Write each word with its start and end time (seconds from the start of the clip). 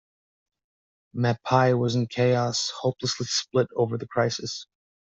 Mapai 1.15 1.77
was 1.77 1.93
in 1.93 2.07
chaos, 2.07 2.71
hopelessly 2.75 3.27
split 3.29 3.67
over 3.75 3.99
the 3.99 4.07
crisis. 4.07 4.65